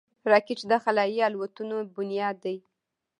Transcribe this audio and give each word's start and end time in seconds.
راکټ 0.31 0.59
د 0.71 0.73
خلایي 0.83 1.19
الوتنو 1.27 1.77
بنیاد 1.95 2.35
ده 2.43 2.55